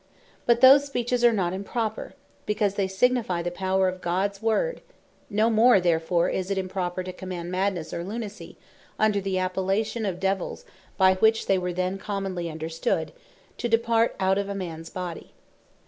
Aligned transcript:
But 0.47 0.61
those 0.61 0.87
speeches 0.87 1.23
are 1.23 1.31
not 1.31 1.53
improper, 1.53 2.15
because 2.47 2.73
they 2.73 2.87
signifie 2.87 3.43
the 3.43 3.51
power 3.51 3.87
of 3.87 4.01
Gods 4.01 4.41
Word: 4.41 4.81
no 5.29 5.47
more 5.51 5.79
therefore 5.79 6.27
is 6.27 6.49
it 6.49 6.57
improper, 6.57 7.03
to 7.03 7.13
command 7.13 7.51
Madnesse, 7.51 7.93
or 7.93 8.03
Lunacy 8.03 8.57
(under 8.97 9.21
the 9.21 9.37
appellation 9.37 10.07
of 10.07 10.19
Devils, 10.19 10.65
by 10.97 11.13
which 11.17 11.45
they 11.45 11.59
were 11.59 11.69
then 11.71 11.99
commonly 11.99 12.49
understood,) 12.49 13.11
to 13.59 13.69
depart 13.69 14.15
out 14.19 14.39
of 14.39 14.49
a 14.49 14.55
mans 14.55 14.89
body. 14.89 15.33